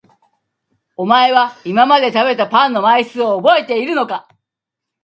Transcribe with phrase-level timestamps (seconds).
[0.97, 4.27] お前は今まで食べたパンの枚数を覚えているのか？